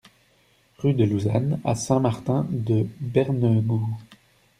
[0.79, 3.85] Rue de l'Ousane à Saint-Martin-de-Bernegoue